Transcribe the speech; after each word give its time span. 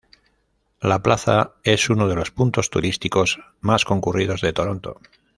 La 0.81 1.03
plaza 1.03 1.53
es 1.63 1.91
uno 1.91 2.07
de 2.07 2.15
los 2.15 2.31
puntos 2.31 2.71
turísticos 2.71 3.39
más 3.59 3.85
concurridos 3.85 4.41
de 4.41 4.51
Toronto. 4.51 4.99